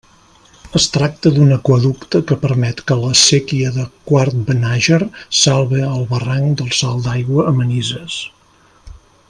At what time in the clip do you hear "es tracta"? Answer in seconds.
0.77-1.31